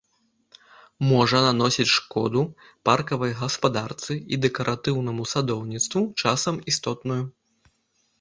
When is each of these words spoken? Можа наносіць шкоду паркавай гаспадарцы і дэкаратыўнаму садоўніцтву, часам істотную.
Можа 1.09 1.39
наносіць 1.47 1.91
шкоду 1.97 2.41
паркавай 2.89 3.33
гаспадарцы 3.41 4.13
і 4.33 4.39
дэкаратыўнаму 4.47 5.27
садоўніцтву, 5.33 6.03
часам 6.25 6.55
істотную. 6.75 7.19